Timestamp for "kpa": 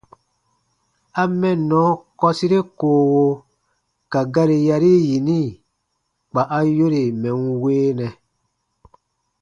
6.29-6.41